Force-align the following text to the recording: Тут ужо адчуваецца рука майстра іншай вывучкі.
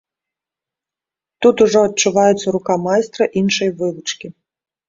Тут 1.45 1.55
ужо 1.67 1.79
адчуваецца 1.89 2.47
рука 2.57 2.79
майстра 2.89 3.23
іншай 3.43 3.69
вывучкі. 3.83 4.27